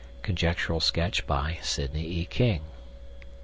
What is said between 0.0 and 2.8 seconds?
(Conjectural sketch by Sidney E. King.)